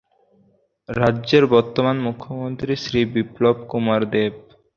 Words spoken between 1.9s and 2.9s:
মুখ্যমন্ত্রী